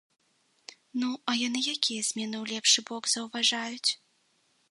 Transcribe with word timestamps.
Ну, 1.01 1.09
а 1.33 1.33
яны 1.47 1.61
якія 1.73 2.01
змены 2.09 2.37
ў 2.43 2.55
лепшы 2.55 2.79
бок 2.91 3.03
заўважаюць? 3.13 3.91